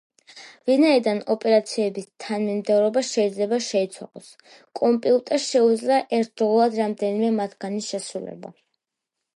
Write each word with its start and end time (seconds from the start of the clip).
ვინაიდან 0.69 1.19
ოპერაციების 1.33 2.07
თანმიმდევრობა 2.23 3.03
შეიძლება 3.09 3.61
შეიცვალოს, 3.67 4.33
კომპიუტერს 4.81 5.47
შეუძლია 5.53 6.01
ერთდროულად 6.21 6.81
რამდენიმე 6.83 7.33
მათგანის 7.39 7.93
შესრულება. 7.95 8.55